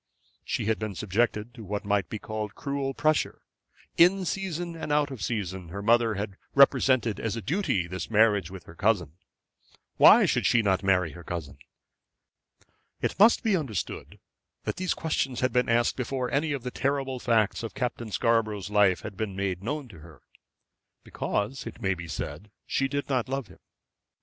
[0.43, 3.43] She had been subjected to what might be called cruel pressure.
[3.97, 8.49] In season and out of season her mother had represented as a duty this marriage
[8.49, 9.11] with her cousin.
[9.97, 11.59] Why should she not marry her cousin?
[12.99, 14.17] It must be understood
[14.63, 18.71] that these questions had been asked before any of the terrible facts of Captain Scarborough's
[18.71, 20.23] life had been made known to her.
[21.03, 23.59] Because, it may be said, she did not love him.